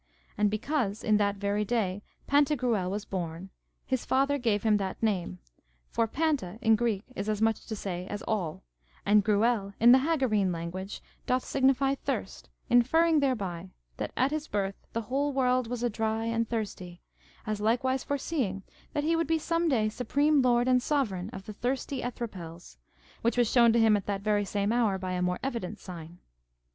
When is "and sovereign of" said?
20.67-21.45